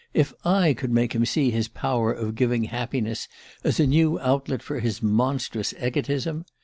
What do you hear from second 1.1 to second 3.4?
him see his power of giving happiness